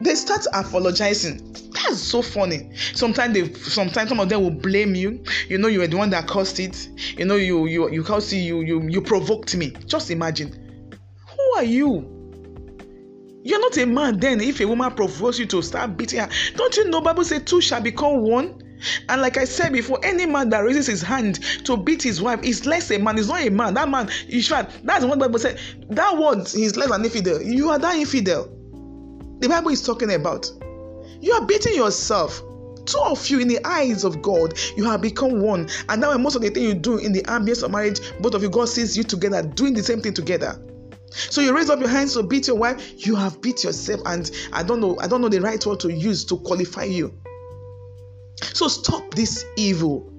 they 0.00 0.14
start 0.14 0.46
apologizing. 0.52 1.52
That's 1.72 2.00
so 2.00 2.22
funny. 2.22 2.70
Sometimes 2.94 3.34
they 3.34 3.52
sometimes 3.54 4.08
some 4.08 4.20
of 4.20 4.28
them 4.28 4.42
will 4.42 4.50
blame 4.50 4.94
you. 4.94 5.24
You 5.48 5.58
know 5.58 5.68
you 5.68 5.80
were 5.80 5.86
the 5.86 5.96
one 5.96 6.10
that 6.10 6.26
caused 6.26 6.60
it. 6.60 6.88
You 7.18 7.24
know 7.24 7.36
you 7.36 7.66
you 7.66 7.90
you 7.90 8.02
caused 8.02 8.32
it, 8.32 8.38
you 8.38 8.60
you 8.60 8.82
you 8.88 9.00
provoked 9.00 9.56
me. 9.56 9.70
Just 9.86 10.10
imagine. 10.10 10.90
Who 11.28 11.58
are 11.58 11.64
you? 11.64 12.08
You're 13.44 13.60
not 13.60 13.76
a 13.76 13.86
man 13.86 14.20
then 14.20 14.40
if 14.40 14.60
a 14.60 14.66
woman 14.66 14.92
provokes 14.92 15.38
you 15.38 15.46
to 15.46 15.62
start 15.62 15.96
beating 15.96 16.20
her. 16.20 16.28
Don't 16.54 16.76
you 16.76 16.88
know 16.88 17.00
Bible 17.00 17.24
say 17.24 17.40
two 17.40 17.60
shall 17.60 17.80
become 17.80 18.20
one? 18.20 18.61
And 19.08 19.20
like 19.20 19.36
I 19.36 19.44
said 19.44 19.72
before, 19.72 19.98
any 20.02 20.26
man 20.26 20.50
that 20.50 20.60
raises 20.60 20.86
his 20.86 21.02
hand 21.02 21.40
to 21.64 21.76
beat 21.76 22.02
his 22.02 22.20
wife 22.20 22.42
is 22.42 22.66
less 22.66 22.90
a 22.90 22.98
man. 22.98 23.16
He's 23.16 23.28
not 23.28 23.46
a 23.46 23.50
man. 23.50 23.74
That 23.74 23.88
man, 23.88 24.10
in 24.28 24.42
fact, 24.42 24.84
that's 24.84 25.04
what 25.04 25.18
the 25.18 25.26
Bible 25.26 25.38
said. 25.38 25.58
That 25.90 26.16
word 26.16 26.40
is 26.40 26.76
less 26.76 26.90
an 26.90 27.04
infidel. 27.04 27.42
You 27.42 27.70
are 27.70 27.78
that 27.78 27.96
infidel. 27.96 28.44
The 29.40 29.48
Bible 29.48 29.70
is 29.70 29.82
talking 29.82 30.12
about. 30.12 30.50
You 31.20 31.32
are 31.32 31.46
beating 31.46 31.74
yourself. 31.74 32.42
Two 32.84 32.98
of 33.00 33.26
you 33.28 33.38
in 33.38 33.46
the 33.46 33.64
eyes 33.64 34.02
of 34.02 34.20
God, 34.22 34.58
you 34.76 34.84
have 34.84 35.00
become 35.00 35.40
one. 35.40 35.68
And 35.88 36.00
now 36.00 36.16
most 36.18 36.34
of 36.34 36.42
the 36.42 36.50
thing 36.50 36.64
you 36.64 36.74
do 36.74 36.98
in 36.98 37.12
the 37.12 37.22
ambience 37.22 37.62
of 37.62 37.70
marriage, 37.70 38.00
both 38.20 38.34
of 38.34 38.42
you, 38.42 38.50
God 38.50 38.68
sees 38.68 38.96
you 38.96 39.04
together, 39.04 39.42
doing 39.42 39.72
the 39.72 39.82
same 39.82 40.00
thing 40.00 40.14
together. 40.14 40.60
So 41.10 41.40
you 41.40 41.54
raise 41.54 41.70
up 41.70 41.78
your 41.78 41.88
hands 41.88 42.14
to 42.14 42.22
beat 42.22 42.46
your 42.48 42.56
wife, 42.56 43.06
you 43.06 43.14
have 43.14 43.40
beat 43.40 43.64
yourself, 43.64 44.00
and 44.06 44.30
I 44.52 44.62
don't 44.62 44.80
know, 44.80 44.98
I 44.98 45.06
don't 45.06 45.20
know 45.20 45.28
the 45.28 45.40
right 45.40 45.64
word 45.64 45.80
to 45.80 45.92
use 45.92 46.24
to 46.26 46.38
qualify 46.38 46.84
you. 46.84 47.14
So 48.42 48.68
stop 48.68 49.14
this 49.14 49.44
evil 49.56 50.12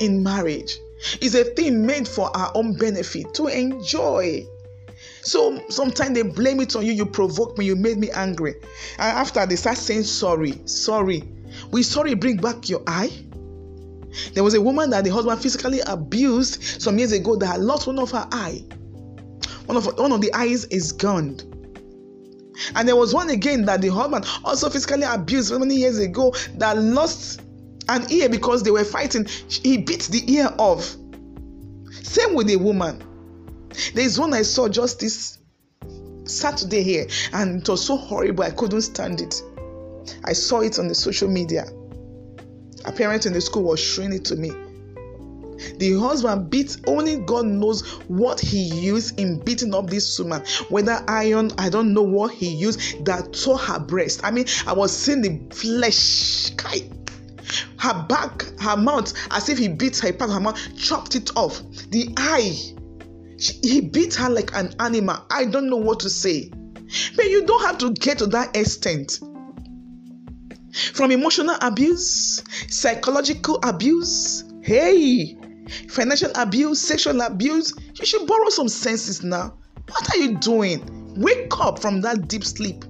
in 0.00 0.22
marriage. 0.22 0.78
It's 1.20 1.34
a 1.34 1.44
thing 1.44 1.86
made 1.86 2.08
for 2.08 2.36
our 2.36 2.50
own 2.54 2.76
benefit 2.76 3.34
to 3.34 3.46
enjoy. 3.46 4.44
So 5.22 5.62
sometimes 5.68 6.14
they 6.14 6.22
blame 6.22 6.60
it 6.60 6.74
on 6.74 6.84
you. 6.84 6.92
You 6.92 7.06
provoked 7.06 7.58
me. 7.58 7.66
You 7.66 7.76
made 7.76 7.98
me 7.98 8.10
angry. 8.10 8.54
And 8.98 9.16
after 9.16 9.44
they 9.46 9.56
start 9.56 9.76
saying 9.76 10.04
sorry, 10.04 10.60
sorry. 10.66 11.22
We 11.70 11.82
sorry 11.82 12.14
bring 12.14 12.36
back 12.36 12.68
your 12.68 12.82
eye? 12.86 13.10
There 14.34 14.42
was 14.42 14.54
a 14.54 14.60
woman 14.60 14.90
that 14.90 15.04
the 15.04 15.10
husband 15.10 15.40
physically 15.40 15.80
abused 15.86 16.62
some 16.82 16.98
years 16.98 17.12
ago 17.12 17.36
that 17.36 17.60
lost 17.60 17.86
one 17.86 17.98
of 17.98 18.10
her 18.10 18.26
eye. 18.32 18.64
One 19.66 19.76
of 19.76 19.86
one 19.98 20.12
of 20.12 20.20
the 20.20 20.32
eyes 20.32 20.64
is 20.66 20.92
gone. 20.92 21.38
And 22.74 22.88
there 22.88 22.96
was 22.96 23.14
one 23.14 23.30
again 23.30 23.64
that 23.66 23.80
the 23.80 23.88
husband 23.88 24.26
also 24.44 24.70
physically 24.70 25.04
abused 25.04 25.52
many 25.58 25.76
years 25.76 25.98
ago 25.98 26.34
that 26.56 26.78
lost 26.78 27.40
an 27.88 28.10
ear 28.10 28.28
because 28.28 28.62
they 28.62 28.70
were 28.70 28.84
fighting. 28.84 29.26
He 29.48 29.78
beat 29.78 30.02
the 30.02 30.30
ear 30.32 30.52
off. 30.58 30.96
Same 32.02 32.34
with 32.34 32.50
a 32.50 32.56
woman. 32.56 33.02
There 33.94 34.04
is 34.04 34.18
one 34.18 34.34
I 34.34 34.42
saw 34.42 34.68
just 34.68 35.00
this 35.00 35.38
Saturday 36.24 36.82
here, 36.82 37.06
and 37.32 37.60
it 37.62 37.68
was 37.68 37.84
so 37.84 37.96
horrible. 37.96 38.44
I 38.44 38.50
couldn't 38.50 38.82
stand 38.82 39.20
it. 39.20 39.42
I 40.24 40.32
saw 40.32 40.60
it 40.60 40.78
on 40.78 40.88
the 40.88 40.94
social 40.94 41.28
media. 41.28 41.66
A 42.84 42.92
parent 42.92 43.26
in 43.26 43.32
the 43.32 43.40
school 43.40 43.64
was 43.64 43.80
showing 43.80 44.12
it 44.12 44.24
to 44.26 44.36
me. 44.36 44.52
The 45.78 45.98
husband 45.98 46.50
beat, 46.50 46.76
only 46.86 47.16
God 47.16 47.46
knows 47.46 47.86
what 48.08 48.40
he 48.40 48.62
used 48.62 49.18
in 49.18 49.40
beating 49.40 49.74
up 49.74 49.88
this 49.88 50.18
woman. 50.18 50.42
Whether 50.68 51.02
iron, 51.08 51.50
I 51.58 51.68
don't 51.68 51.92
know 51.92 52.02
what 52.02 52.32
he 52.32 52.48
used 52.48 53.04
that 53.04 53.32
tore 53.32 53.58
her 53.58 53.78
breast. 53.78 54.20
I 54.24 54.30
mean, 54.30 54.46
I 54.66 54.72
was 54.72 54.96
seeing 54.96 55.22
the 55.22 55.54
flesh. 55.54 56.52
Her 57.78 58.06
back, 58.08 58.44
her 58.60 58.76
mouth, 58.76 59.12
as 59.30 59.48
if 59.48 59.58
he 59.58 59.68
beat 59.68 59.98
her 59.98 60.12
part 60.12 60.30
of 60.30 60.34
her 60.34 60.40
mouth, 60.40 60.76
chopped 60.76 61.14
it 61.14 61.36
off. 61.36 61.62
The 61.90 62.12
eye, 62.16 62.74
she, 63.38 63.54
he 63.62 63.80
beat 63.80 64.14
her 64.16 64.28
like 64.28 64.54
an 64.54 64.74
animal. 64.80 65.24
I 65.30 65.46
don't 65.46 65.70
know 65.70 65.76
what 65.76 66.00
to 66.00 66.10
say. 66.10 66.50
But 67.16 67.28
you 67.28 67.46
don't 67.46 67.64
have 67.64 67.78
to 67.78 67.92
get 67.92 68.18
to 68.18 68.26
that 68.28 68.56
extent. 68.56 69.20
From 70.92 71.10
emotional 71.10 71.56
abuse, 71.60 72.42
psychological 72.68 73.58
abuse, 73.62 74.44
hey, 74.62 75.36
financial 75.88 76.30
abuse, 76.34 76.80
sexual 76.80 77.20
abuse, 77.20 77.74
you 77.94 78.06
should 78.06 78.26
borrow 78.26 78.48
some 78.48 78.68
senses 78.68 79.22
now. 79.22 79.58
What 79.88 80.14
are 80.14 80.18
you 80.18 80.36
doing? 80.38 81.14
Wake 81.16 81.58
up 81.60 81.78
from 81.78 82.00
that 82.02 82.28
deep 82.28 82.44
sleep. 82.44 82.84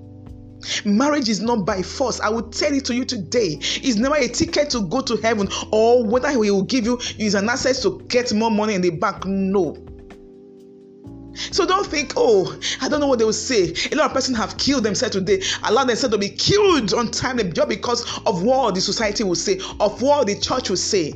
Marriage 0.85 1.29
is 1.29 1.41
not 1.41 1.65
by 1.65 1.83
force. 1.83 2.21
I 2.21 2.29
will 2.29 2.51
tell 2.51 2.73
it 2.75 2.85
to 2.87 2.95
you 2.95 3.05
today. 3.05 3.59
It's 3.61 3.97
never 3.97 4.17
a 4.17 4.29
ticket 4.29 4.71
to 4.71 4.83
go 4.89 5.01
to 5.03 5.17
heaven 5.19 5.49
or 5.71 6.05
whether 6.05 6.31
he 6.31 6.37
will 6.37 6.63
give 6.63 6.85
you 6.85 6.99
is 7.19 7.35
an 7.35 7.49
access 7.49 7.81
to 7.83 8.01
get 8.09 8.33
more 8.33 8.51
money 8.51 8.75
in 8.75 8.83
the 8.83 8.91
bank. 8.91 9.25
No. 9.25 9.77
So 11.53 11.65
don't 11.65 11.87
think, 11.87 12.15
oh, 12.17 12.59
I 12.81 12.89
don't 12.89 12.99
know 12.99 13.07
what 13.07 13.21
they 13.21 13.25
will 13.25 13.33
say. 13.33 13.73
A 13.93 13.95
lot 13.95 14.07
of 14.07 14.13
persons 14.13 14.37
have 14.39 14.59
killed 14.59 14.83
themselves 14.83 15.15
today, 15.15 15.41
allow 15.63 15.85
themselves 15.85 16.13
to 16.13 16.19
be 16.19 16.31
killed 16.31 16.93
on 16.93 17.11
time 17.13 17.39
just 17.53 17.69
because 17.69 18.21
of 18.27 18.43
what 18.43 18.75
the 18.75 18.81
society 18.81 19.23
will 19.23 19.37
say, 19.37 19.61
of 19.79 20.03
what 20.03 20.27
the 20.27 20.39
church 20.39 20.69
will 20.69 20.77
say. 20.77 21.15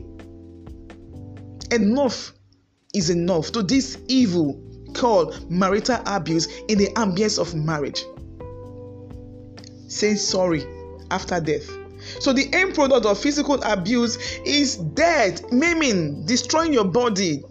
Enough 1.73 2.35
is 2.93 3.09
enough 3.09 3.51
to 3.53 3.63
this 3.63 3.97
evil 4.07 4.63
called 4.93 5.51
marital 5.51 5.99
abuse 6.05 6.47
in 6.69 6.77
the 6.77 6.89
ambience 6.89 7.39
of 7.39 7.55
marriage. 7.55 8.05
Say 9.89 10.17
sorry 10.17 10.67
after 11.11 11.41
death. 11.41 11.67
So 12.21 12.35
the 12.35 12.53
end 12.53 12.75
product 12.75 13.07
of 13.07 13.19
physical 13.19 13.63
abuse 13.63 14.19
is 14.45 14.77
death, 14.77 15.51
maiming, 15.51 16.27
destroying 16.27 16.75
your 16.75 16.85
body, 16.85 17.43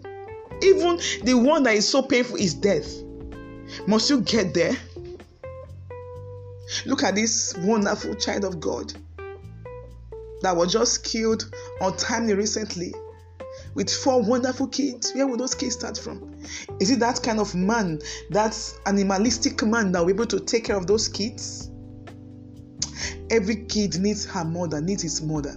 even 0.62 1.00
the 1.24 1.34
one 1.34 1.64
that 1.64 1.74
is 1.74 1.88
so 1.88 2.02
painful 2.02 2.36
is 2.36 2.54
death. 2.54 3.02
Must 3.88 4.08
you 4.08 4.20
get 4.20 4.54
there? 4.54 4.76
Look 6.86 7.02
at 7.02 7.16
this 7.16 7.56
wonderful 7.58 8.14
child 8.14 8.44
of 8.44 8.60
God 8.60 8.92
that 10.42 10.54
was 10.54 10.72
just 10.72 11.02
killed 11.02 11.52
untimely 11.80 12.34
recently 12.34 12.94
with 13.74 13.90
four 13.90 14.22
wonderful 14.22 14.68
kids. 14.68 15.12
Where 15.14 15.26
will 15.26 15.36
those 15.36 15.54
kids 15.54 15.74
start 15.74 15.98
from? 15.98 16.34
Is 16.80 16.90
it 16.90 17.00
that 17.00 17.22
kind 17.22 17.40
of 17.40 17.54
man, 17.54 18.00
that 18.30 18.56
animalistic 18.86 19.62
man 19.62 19.92
that 19.92 20.00
will 20.00 20.06
be 20.06 20.12
able 20.12 20.26
to 20.26 20.40
take 20.40 20.64
care 20.64 20.76
of 20.76 20.86
those 20.86 21.08
kids? 21.08 21.70
Every 23.30 23.64
kid 23.64 23.98
needs 23.98 24.24
her 24.26 24.44
mother, 24.44 24.80
needs 24.80 25.02
his 25.02 25.22
mother. 25.22 25.56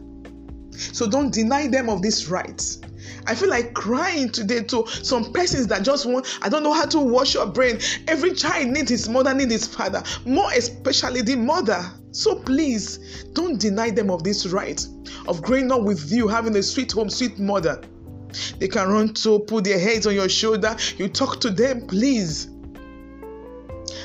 So 0.71 1.09
don't 1.09 1.33
deny 1.33 1.67
them 1.67 1.89
of 1.89 2.01
this 2.01 2.27
right. 2.27 2.61
I 3.27 3.35
feel 3.35 3.49
like 3.49 3.73
crying 3.73 4.29
today 4.29 4.63
to 4.63 4.85
some 4.87 5.31
persons 5.33 5.67
that 5.67 5.83
just 5.83 6.05
want, 6.05 6.39
I 6.41 6.49
don't 6.49 6.63
know 6.63 6.73
how 6.73 6.85
to 6.85 6.99
wash 6.99 7.33
your 7.33 7.47
brain. 7.47 7.79
Every 8.07 8.33
child 8.33 8.69
needs 8.69 8.89
his 8.89 9.09
mother, 9.09 9.33
needs 9.33 9.51
his 9.51 9.67
father, 9.67 10.03
more 10.25 10.51
especially 10.53 11.21
the 11.21 11.35
mother. 11.35 11.83
So 12.11 12.39
please 12.39 13.25
don't 13.33 13.59
deny 13.59 13.89
them 13.89 14.09
of 14.09 14.23
this 14.23 14.47
right 14.47 14.85
of 15.27 15.41
growing 15.41 15.71
up 15.71 15.81
with 15.81 16.11
you, 16.11 16.27
having 16.27 16.55
a 16.55 16.63
sweet 16.63 16.91
home, 16.91 17.09
sweet 17.09 17.39
mother. 17.39 17.81
They 18.59 18.67
can 18.67 18.87
run 18.87 19.13
to 19.15 19.39
put 19.39 19.63
their 19.63 19.79
heads 19.79 20.07
on 20.07 20.15
your 20.15 20.29
shoulder. 20.29 20.75
You 20.97 21.09
talk 21.09 21.39
to 21.41 21.49
them, 21.49 21.87
please. 21.87 22.49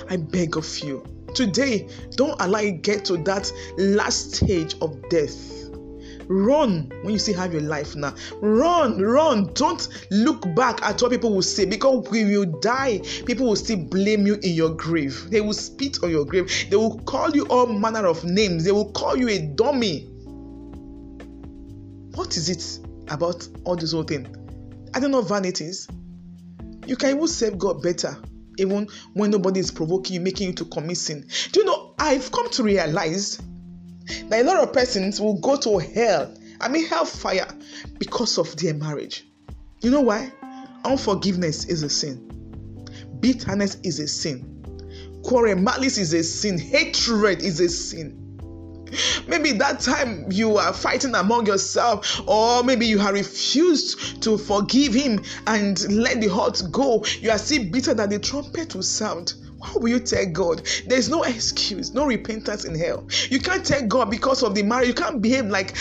I 0.09 0.17
beg 0.17 0.57
of 0.57 0.79
you. 0.81 1.05
Today, 1.35 1.89
don't 2.17 2.41
allow 2.41 2.59
it 2.59 2.83
get 2.83 3.05
to 3.07 3.17
that 3.19 3.53
last 3.79 4.35
stage 4.35 4.75
of 4.81 5.09
death 5.09 5.61
Run 6.31 6.89
when 7.03 7.13
you 7.13 7.19
still 7.19 7.35
have 7.35 7.53
your 7.53 7.63
life 7.63 7.97
now. 7.97 8.15
Run, 8.41 9.03
run. 9.03 9.53
Don't 9.55 9.89
look 10.13 10.55
back 10.55 10.81
at 10.81 11.03
what 11.03 11.11
people 11.11 11.35
will 11.35 11.43
say 11.43 11.65
because 11.65 12.09
when 12.09 12.29
you 12.29 12.47
die, 12.47 13.01
people 13.27 13.47
will 13.47 13.57
still 13.57 13.79
blame 13.79 14.29
you 14.29 14.35
in 14.35 14.55
your 14.55 14.71
grave. 14.71 15.29
They 15.31 15.41
will 15.41 15.55
spit 15.55 16.05
on 16.05 16.11
your 16.11 16.25
grave. 16.25 16.49
They 16.71 16.77
will 16.77 17.01
call 17.01 17.31
you 17.31 17.47
all 17.47 17.67
manner 17.67 18.07
of 18.07 18.23
names. 18.23 18.63
They 18.63 18.71
will 18.71 18.93
call 18.93 19.17
you 19.17 19.29
a 19.29 19.41
dummy. 19.41 20.03
What 22.15 22.37
is 22.37 22.49
it 22.49 22.80
about 23.11 23.47
all 23.65 23.77
this 23.77 23.93
whole 23.93 24.03
thing? 24.03 24.35
I 24.95 25.01
don't 25.01 25.11
know 25.11 25.23
vanities. 25.23 25.89
You 26.87 26.97
can 26.97 27.17
even 27.17 27.29
serve 27.29 27.59
God 27.59 27.83
better 27.83 28.17
even 28.61 28.89
when 29.15 29.31
nobody 29.31 29.61
is 29.61 29.71
provoking 29.71 30.15
you, 30.15 30.21
making 30.21 30.49
you 30.49 30.55
to 30.55 30.65
commit 30.67 30.97
sin. 30.97 31.27
Do 31.53 31.61
you 31.61 31.67
know? 31.67 31.95
I've 31.99 32.31
come 32.31 32.51
to 32.51 32.63
realize 32.63 33.41
that 34.29 34.41
a 34.41 34.45
lot 34.45 34.57
of 34.59 34.73
persons 34.73 35.21
will 35.21 35.39
go 35.41 35.57
to 35.57 35.79
hell, 35.79 36.35
I 36.61 36.69
mean 36.69 36.87
hellfire, 36.87 37.49
because 37.99 38.39
of 38.39 38.55
their 38.57 38.75
marriage. 38.75 39.27
You 39.81 39.91
know 39.91 40.03
why? 40.03 40.33
Unforgiveness 40.85 41.67
is 41.67 41.83
a 41.83 41.89
sin. 41.89 42.27
Bitterness 43.21 43.77
is 43.83 43.99
a 44.01 44.09
sin. 44.09 45.21
Quarrel, 45.25 45.57
malice 45.57 45.99
is 45.99 46.13
a 46.15 46.23
sin. 46.23 46.59
Hatred 46.59 47.43
is 47.43 47.61
a 47.61 47.69
sin. 47.69 48.30
Maybe 49.27 49.53
that 49.53 49.81
time 49.81 50.27
you 50.31 50.57
are 50.57 50.73
fighting 50.73 51.15
among 51.15 51.47
yourself, 51.47 52.21
or 52.27 52.63
maybe 52.63 52.87
you 52.87 52.99
have 52.99 53.15
refused 53.15 54.23
to 54.23 54.37
forgive 54.39 54.95
him 54.95 55.23
and 55.47 55.81
let 55.93 56.21
the 56.21 56.29
heart 56.29 56.63
go. 56.71 57.05
You 57.21 57.31
are 57.31 57.39
still 57.39 57.65
bitter 57.65 57.95
that 57.95 58.11
the 58.11 58.19
trumpet 58.19 58.75
will 58.75 58.83
sound. 58.83 59.35
How 59.63 59.79
will 59.79 59.91
you 59.91 60.01
tell 60.01 60.25
God? 60.27 60.67
There's 60.87 61.09
no 61.11 61.23
excuse, 61.23 61.93
no 61.93 62.07
repentance 62.07 62.65
in 62.65 62.75
hell. 62.75 63.07
You 63.29 63.41
can't 63.41 63.65
tell 63.65 63.87
God 63.87 64.11
because 64.11 64.43
of 64.43 64.55
the 64.55 64.63
marriage. 64.63 64.89
You 64.89 64.95
can't 64.95 65.21
behave 65.21 65.47
like 65.47 65.75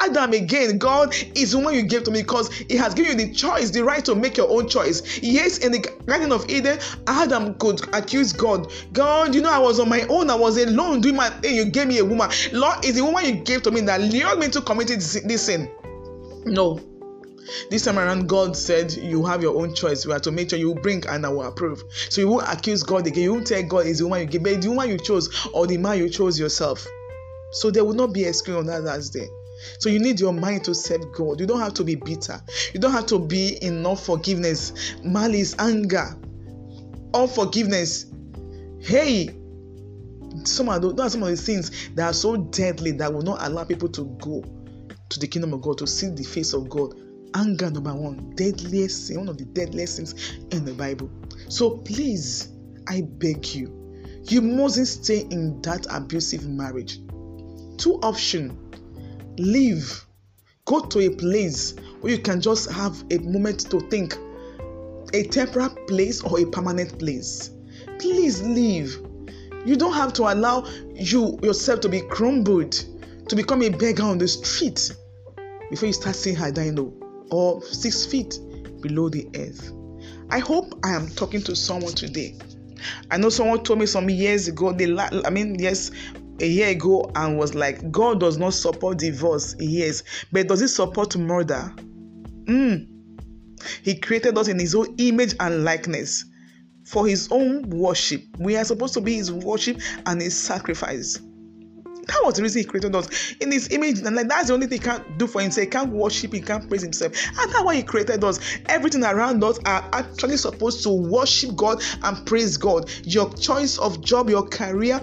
Adam 0.00 0.32
again. 0.32 0.78
God 0.78 1.14
is 1.34 1.52
the 1.52 1.58
one 1.58 1.74
you 1.74 1.82
gave 1.82 2.04
to 2.04 2.10
me 2.10 2.22
because 2.22 2.52
He 2.52 2.76
has 2.76 2.94
given 2.94 3.18
you 3.18 3.26
the 3.26 3.32
choice, 3.32 3.70
the 3.70 3.84
right 3.84 4.04
to 4.04 4.14
make 4.14 4.36
your 4.36 4.50
own 4.50 4.68
choice. 4.68 5.20
Yes, 5.22 5.58
in 5.58 5.72
the 5.72 5.78
Garden 6.06 6.32
of 6.32 6.48
Eden, 6.48 6.78
Adam 7.06 7.54
could 7.54 7.82
accuse 7.94 8.32
God. 8.32 8.72
God, 8.92 9.34
you 9.34 9.40
know, 9.40 9.52
I 9.52 9.58
was 9.58 9.80
on 9.80 9.88
my 9.88 10.02
own. 10.08 10.30
I 10.30 10.34
was 10.34 10.56
alone 10.56 11.00
doing 11.00 11.16
my 11.16 11.30
thing. 11.30 11.56
You 11.56 11.64
gave 11.66 11.88
me 11.88 11.98
a 11.98 12.04
woman. 12.04 12.30
Lord, 12.52 12.84
is 12.84 12.96
the 12.96 13.04
woman 13.04 13.24
you 13.24 13.34
gave 13.34 13.62
to 13.62 13.70
me 13.70 13.80
that 13.82 14.00
lured 14.00 14.38
me 14.38 14.48
to 14.48 14.60
commit 14.60 14.88
this 14.88 15.46
sin. 15.46 15.70
No, 16.46 16.80
this 17.70 17.84
time 17.84 17.98
around, 17.98 18.28
God 18.28 18.56
said, 18.56 18.92
You 18.92 19.24
have 19.26 19.42
your 19.42 19.56
own 19.56 19.74
choice. 19.74 20.04
You 20.04 20.10
have 20.12 20.22
to 20.22 20.30
make 20.30 20.50
sure 20.50 20.58
you 20.58 20.74
bring 20.74 21.06
and 21.06 21.24
I 21.26 21.28
will 21.28 21.42
approve. 21.42 21.82
So 22.08 22.20
you 22.20 22.28
won't 22.28 22.48
accuse 22.48 22.82
God 22.82 23.06
again. 23.06 23.24
You 23.24 23.34
won't 23.34 23.46
tell 23.46 23.62
God 23.62 23.86
is 23.86 23.98
the 23.98 24.04
woman 24.04 24.22
you 24.22 24.26
gave, 24.26 24.42
but 24.42 24.60
the 24.60 24.68
woman 24.68 24.88
you 24.88 24.98
chose 24.98 25.48
or 25.52 25.66
the 25.66 25.78
man 25.78 25.98
you 25.98 26.08
chose 26.08 26.38
yourself. 26.38 26.86
So 27.52 27.70
there 27.70 27.84
will 27.84 27.94
not 27.94 28.12
be 28.12 28.24
a 28.24 28.32
screen 28.32 28.56
on 28.56 28.66
that 28.66 28.82
last 28.82 29.12
day. 29.12 29.28
So 29.78 29.88
you 29.88 29.98
need 29.98 30.20
your 30.20 30.32
mind 30.32 30.64
to 30.64 30.74
serve 30.74 31.12
God. 31.12 31.40
You 31.40 31.46
don't 31.46 31.60
have 31.60 31.74
to 31.74 31.84
be 31.84 31.94
bitter. 31.94 32.40
You 32.72 32.80
don't 32.80 32.92
have 32.92 33.06
to 33.06 33.18
be 33.18 33.56
in 33.62 33.84
unforgiveness, 33.84 34.94
malice, 35.04 35.54
anger, 35.58 36.16
unforgiveness. 37.14 38.06
Hey, 38.80 39.36
some 40.44 40.68
of 40.68 40.80
those, 40.82 40.98
are 40.98 41.10
some 41.10 41.22
of 41.22 41.30
the 41.30 41.36
things 41.36 41.90
that 41.94 42.04
are 42.04 42.12
so 42.12 42.36
deadly 42.36 42.92
that 42.92 43.12
will 43.12 43.22
not 43.22 43.46
allow 43.46 43.64
people 43.64 43.88
to 43.90 44.04
go 44.20 44.42
to 45.08 45.20
the 45.20 45.26
kingdom 45.26 45.52
of 45.52 45.60
God 45.60 45.78
to 45.78 45.86
see 45.86 46.08
the 46.08 46.22
face 46.22 46.52
of 46.52 46.68
God 46.68 46.94
anger 47.34 47.70
number 47.70 47.94
one 47.94 48.32
deadliest 48.34 49.06
sin 49.06 49.18
one 49.18 49.28
of 49.28 49.38
the 49.38 49.44
deadliest 49.44 49.96
sins 49.96 50.36
in 50.50 50.64
the 50.64 50.72
bible 50.74 51.08
so 51.48 51.78
please 51.78 52.48
I 52.90 53.02
beg 53.02 53.54
you, 53.54 54.20
you 54.24 54.42
mustn't 54.42 54.88
stay 54.88 55.20
in 55.30 55.62
that 55.62 55.86
abusive 55.90 56.48
marriage. 56.48 56.98
Two 57.76 58.00
options 58.02 58.69
leave, 59.40 60.04
go 60.66 60.80
to 60.80 61.00
a 61.00 61.10
place 61.10 61.74
where 62.00 62.12
you 62.12 62.18
can 62.18 62.40
just 62.40 62.70
have 62.70 63.02
a 63.10 63.18
moment 63.18 63.70
to 63.70 63.80
think 63.88 64.16
a 65.12 65.24
temporary 65.24 65.74
place 65.86 66.22
or 66.22 66.40
a 66.40 66.46
permanent 66.46 66.98
place. 66.98 67.50
Please 67.98 68.42
leave. 68.42 68.98
You 69.64 69.76
don't 69.76 69.92
have 69.92 70.12
to 70.14 70.22
allow 70.22 70.66
you 70.94 71.38
yourself 71.42 71.80
to 71.80 71.88
be 71.88 72.00
crumbled, 72.02 72.72
to 73.28 73.36
become 73.36 73.62
a 73.62 73.68
beggar 73.68 74.04
on 74.04 74.18
the 74.18 74.28
street 74.28 74.94
before 75.70 75.86
you 75.86 75.92
start 75.92 76.16
seeing 76.16 76.36
her 76.36 76.50
dying 76.50 76.78
or 77.30 77.62
six 77.62 78.06
feet 78.06 78.38
below 78.80 79.08
the 79.08 79.28
earth. 79.36 79.72
I 80.30 80.38
hope 80.38 80.78
I 80.84 80.90
am 80.90 81.08
talking 81.08 81.42
to 81.42 81.56
someone 81.56 81.92
today. 81.92 82.36
I 83.10 83.18
know 83.18 83.28
someone 83.28 83.62
told 83.62 83.78
me 83.78 83.86
some 83.86 84.08
years 84.08 84.48
ago, 84.48 84.72
they 84.72 84.96
I 84.96 85.30
mean, 85.30 85.58
yes, 85.58 85.90
a 86.40 86.46
year 86.46 86.68
ago, 86.68 87.10
and 87.14 87.38
was 87.38 87.54
like, 87.54 87.90
God 87.90 88.20
does 88.20 88.38
not 88.38 88.54
support 88.54 88.98
divorce, 88.98 89.54
yes, 89.58 90.02
but 90.32 90.48
does 90.48 90.60
He 90.60 90.68
support 90.68 91.16
murder? 91.16 91.72
Mm. 92.44 92.86
He 93.82 93.94
created 93.96 94.38
us 94.38 94.48
in 94.48 94.58
His 94.58 94.74
own 94.74 94.94
image 94.98 95.34
and 95.40 95.64
likeness 95.64 96.24
for 96.84 97.06
His 97.06 97.28
own 97.30 97.68
worship. 97.70 98.22
We 98.38 98.56
are 98.56 98.64
supposed 98.64 98.94
to 98.94 99.00
be 99.00 99.16
His 99.16 99.32
worship 99.32 99.80
and 100.06 100.20
His 100.20 100.36
sacrifice. 100.36 101.20
That 102.10 102.24
was 102.24 102.34
the 102.34 102.42
reason 102.42 102.62
he 102.62 102.64
created 102.66 102.96
us 102.96 103.34
in 103.40 103.52
his 103.52 103.68
image. 103.70 104.00
And 104.00 104.16
like 104.16 104.28
that's 104.28 104.48
the 104.48 104.54
only 104.54 104.66
thing 104.66 104.80
he 104.80 104.84
can't 104.84 105.18
do 105.18 105.28
for 105.28 105.40
himself. 105.40 105.64
He 105.64 105.70
can't 105.70 105.92
worship, 105.92 106.32
he 106.32 106.40
can't 106.40 106.68
praise 106.68 106.82
himself. 106.82 107.12
And 107.28 107.52
that's 107.52 107.62
why 107.62 107.76
he 107.76 107.82
created 107.84 108.24
us. 108.24 108.40
Everything 108.66 109.04
around 109.04 109.44
us 109.44 109.60
are 109.64 109.88
actually 109.92 110.36
supposed 110.36 110.82
to 110.82 110.90
worship 110.90 111.54
God 111.54 111.82
and 112.02 112.26
praise 112.26 112.56
God. 112.56 112.90
Your 113.04 113.32
choice 113.34 113.78
of 113.78 114.02
job, 114.02 114.28
your 114.28 114.46
career, 114.46 115.00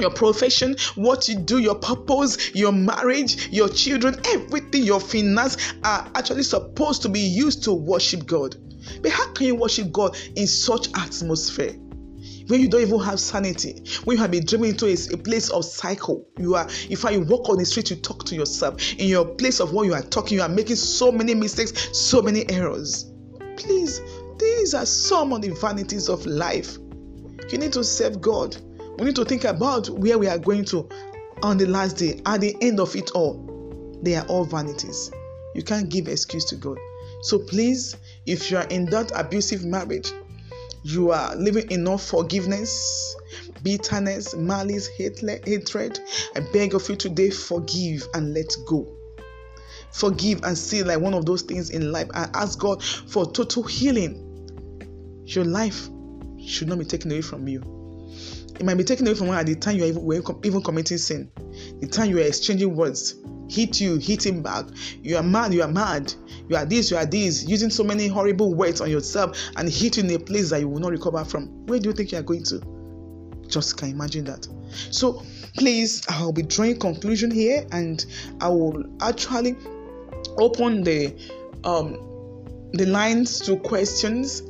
your 0.00 0.10
profession, 0.10 0.76
what 0.94 1.28
you 1.28 1.36
do, 1.36 1.58
your 1.58 1.74
purpose, 1.74 2.54
your 2.54 2.72
marriage, 2.72 3.48
your 3.48 3.68
children, 3.68 4.16
everything, 4.26 4.82
your 4.82 5.00
finance 5.00 5.56
are 5.84 6.10
actually 6.14 6.42
supposed 6.42 7.02
to 7.02 7.08
be 7.08 7.20
used 7.20 7.64
to 7.64 7.72
worship 7.72 8.26
God. 8.26 8.56
But 9.02 9.12
how 9.12 9.32
can 9.32 9.46
you 9.46 9.56
worship 9.56 9.92
God 9.92 10.16
in 10.36 10.46
such 10.46 10.88
atmosphere? 10.94 11.74
when 12.48 12.60
you 12.60 12.68
don't 12.68 12.80
even 12.80 12.98
have 13.00 13.20
sanity, 13.20 13.84
when 14.04 14.16
you 14.16 14.22
have 14.22 14.30
been 14.30 14.44
driven 14.44 14.70
into 14.70 14.86
a, 14.86 15.14
a 15.14 15.18
place 15.18 15.50
of 15.50 15.64
cycle, 15.64 16.26
you 16.38 16.54
are, 16.54 16.66
if 16.88 17.04
I 17.04 17.18
walk 17.18 17.48
on 17.48 17.58
the 17.58 17.64
street, 17.64 17.90
you 17.90 17.96
talk 17.96 18.24
to 18.24 18.34
yourself. 18.34 18.94
In 18.94 19.06
your 19.06 19.26
place 19.26 19.60
of 19.60 19.72
what 19.72 19.84
you 19.84 19.94
are 19.94 20.02
talking, 20.02 20.38
you 20.38 20.42
are 20.42 20.48
making 20.48 20.76
so 20.76 21.12
many 21.12 21.34
mistakes, 21.34 21.96
so 21.96 22.22
many 22.22 22.48
errors. 22.50 23.12
Please, 23.56 24.00
these 24.38 24.74
are 24.74 24.86
some 24.86 25.32
of 25.32 25.42
the 25.42 25.50
vanities 25.50 26.08
of 26.08 26.24
life. 26.24 26.78
You 27.50 27.58
need 27.58 27.72
to 27.74 27.84
serve 27.84 28.20
God. 28.20 28.56
We 28.98 29.04
need 29.04 29.16
to 29.16 29.24
think 29.24 29.44
about 29.44 29.88
where 29.88 30.18
we 30.18 30.26
are 30.26 30.38
going 30.38 30.64
to 30.66 30.88
on 31.44 31.56
the 31.56 31.66
last 31.66 31.98
day, 31.98 32.20
at 32.26 32.40
the 32.40 32.56
end 32.60 32.80
of 32.80 32.96
it 32.96 33.12
all. 33.12 33.44
They 34.02 34.16
are 34.16 34.26
all 34.26 34.44
vanities. 34.44 35.12
You 35.54 35.62
can't 35.62 35.88
give 35.88 36.08
excuse 36.08 36.44
to 36.46 36.56
God. 36.56 36.78
So 37.22 37.38
please, 37.38 37.96
if 38.26 38.50
you 38.50 38.56
are 38.56 38.66
in 38.66 38.86
that 38.86 39.12
abusive 39.14 39.64
marriage, 39.64 40.12
you 40.82 41.12
are 41.12 41.36
living 41.36 41.70
in 41.70 41.98
forgiveness, 41.98 43.14
bitterness, 43.62 44.34
malice, 44.34 44.88
hatred, 44.88 46.00
I 46.34 46.40
beg 46.52 46.74
of 46.74 46.88
you 46.88 46.96
today, 46.96 47.30
forgive 47.30 48.06
and 48.14 48.34
let 48.34 48.52
go. 48.66 48.86
Forgive 49.92 50.42
and 50.42 50.58
see 50.58 50.82
like 50.82 50.98
one 50.98 51.14
of 51.14 51.24
those 51.24 51.42
things 51.42 51.70
in 51.70 51.92
life 51.92 52.08
and 52.14 52.34
ask 52.34 52.58
God 52.58 52.82
for 52.82 53.30
total 53.30 53.62
healing. 53.62 55.22
Your 55.24 55.44
life 55.44 55.88
should 56.44 56.66
not 56.68 56.80
be 56.80 56.84
taken 56.84 57.12
away 57.12 57.22
from 57.22 57.46
you. 57.46 57.77
It 58.58 58.64
might 58.64 58.76
be 58.76 58.84
taken 58.84 59.06
away 59.06 59.16
from 59.16 59.28
you 59.28 59.34
at 59.34 59.46
the 59.46 59.54
time 59.54 59.76
you 59.76 59.84
are 59.84 59.88
even, 59.88 60.40
even 60.44 60.62
committing 60.62 60.98
sin, 60.98 61.30
the 61.80 61.86
time 61.86 62.10
you 62.10 62.18
are 62.18 62.26
exchanging 62.26 62.74
words, 62.74 63.14
hit 63.48 63.80
you, 63.80 63.96
hit 63.96 64.24
him 64.24 64.42
back. 64.42 64.66
You 65.02 65.16
are 65.16 65.22
mad, 65.22 65.54
you 65.54 65.62
are 65.62 65.68
mad. 65.68 66.12
You 66.48 66.56
are 66.56 66.64
this, 66.64 66.90
you 66.90 66.96
are 66.96 67.06
this, 67.06 67.46
using 67.46 67.70
so 67.70 67.84
many 67.84 68.06
horrible 68.06 68.54
words 68.54 68.80
on 68.80 68.90
yourself 68.90 69.38
and 69.56 69.68
hit 69.68 69.96
you 69.96 70.04
in 70.04 70.10
a 70.10 70.18
place 70.18 70.50
that 70.50 70.60
you 70.60 70.68
will 70.68 70.80
not 70.80 70.92
recover 70.92 71.24
from. 71.24 71.66
Where 71.66 71.78
do 71.78 71.88
you 71.88 71.94
think 71.94 72.12
you 72.12 72.18
are 72.18 72.22
going 72.22 72.44
to? 72.44 72.60
Just 73.48 73.76
can 73.76 73.90
imagine 73.90 74.24
that. 74.24 74.46
So 74.90 75.22
please, 75.56 76.04
I'll 76.08 76.32
be 76.32 76.42
drawing 76.42 76.78
conclusion 76.78 77.30
here 77.30 77.66
and 77.72 78.04
I 78.40 78.48
will 78.48 78.84
actually 79.00 79.56
open 80.36 80.82
the 80.82 81.14
um 81.64 82.04
the 82.72 82.84
lines 82.84 83.40
to 83.40 83.56
questions 83.56 84.42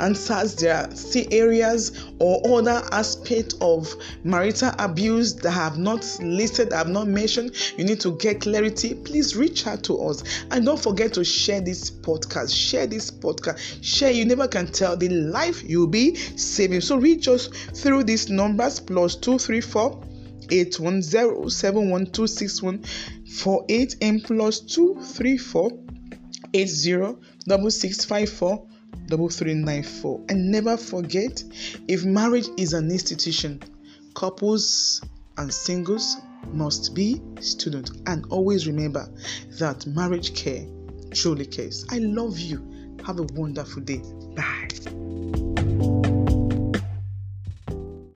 answers 0.00 0.62
are 0.64 0.90
still 0.94 1.26
areas 1.30 2.04
or 2.18 2.58
other 2.58 2.82
aspects 2.92 3.54
of 3.60 3.94
marital 4.24 4.72
abuse 4.78 5.34
that 5.34 5.50
have 5.50 5.78
not 5.78 6.04
listed 6.20 6.72
have 6.72 6.88
not 6.88 7.06
mentioned. 7.06 7.54
You 7.76 7.84
need 7.84 8.00
to 8.00 8.16
get 8.16 8.40
clarity. 8.40 8.94
Please 8.94 9.36
reach 9.36 9.66
out 9.66 9.82
to 9.84 10.00
us. 10.02 10.22
And 10.50 10.64
don't 10.64 10.80
forget 10.80 11.12
to 11.14 11.24
share 11.24 11.60
this 11.60 11.90
podcast. 11.90 12.54
Share 12.54 12.86
this 12.86 13.10
podcast. 13.10 13.82
Share. 13.82 14.10
You 14.10 14.24
never 14.24 14.48
can 14.48 14.66
tell 14.66 14.96
the 14.96 15.08
life 15.08 15.62
you'll 15.62 15.86
be 15.86 16.14
saving. 16.14 16.80
So 16.80 16.96
reach 16.96 17.28
us 17.28 17.48
through 17.48 18.04
these 18.04 18.28
numbers 18.28 18.80
plus 18.80 19.16
234 19.16 20.02
810 20.50 21.50
71261 21.50 22.82
48 23.26 23.96
and 24.02 24.22
plus 24.22 24.60
234 24.60 25.70
80 26.52 27.16
6654 27.46 28.68
3394. 29.08 30.24
And 30.28 30.50
never 30.50 30.76
forget 30.76 31.42
if 31.88 32.04
marriage 32.04 32.48
is 32.56 32.72
an 32.72 32.90
institution, 32.90 33.62
couples 34.14 35.02
and 35.36 35.52
singles 35.52 36.16
must 36.52 36.94
be 36.94 37.20
students. 37.40 37.92
And 38.06 38.26
always 38.30 38.66
remember 38.66 39.08
that 39.58 39.86
marriage 39.86 40.34
care 40.34 40.66
truly 41.12 41.46
cares. 41.46 41.84
I 41.90 41.98
love 41.98 42.38
you. 42.38 42.96
Have 43.06 43.18
a 43.18 43.26
wonderful 43.34 43.82
day. 43.82 44.02
Bye. 44.34 45.43